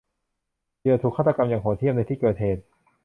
[0.79, 2.61] เหยื่อถูกฆาตกรรมอย่างโหดเหี้ยมในที่เกิดเหตุ